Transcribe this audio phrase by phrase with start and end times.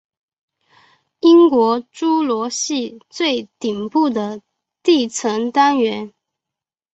[1.19, 4.41] 英国侏罗系最顶部的
[4.81, 6.11] 地层单元。